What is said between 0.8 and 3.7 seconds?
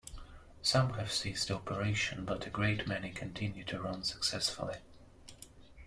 have ceased operation, but a great many continue